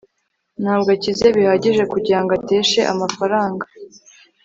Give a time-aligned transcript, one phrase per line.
[0.61, 3.65] ntabwo akize bihagije kugirango ateshe amafaranga